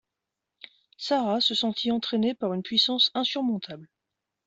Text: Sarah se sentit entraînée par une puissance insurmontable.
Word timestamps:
Sarah 0.97 1.41
se 1.41 1.53
sentit 1.53 1.91
entraînée 1.91 2.33
par 2.33 2.53
une 2.55 2.63
puissance 2.63 3.11
insurmontable. 3.13 3.87